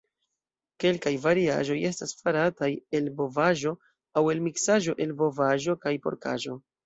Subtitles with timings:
[0.83, 2.69] Kelkaj variaĵoj estas farataj
[2.99, 3.75] el bovaĵo
[4.21, 6.57] aŭ el miksaĵo el bovaĵo kaj porkaĵo.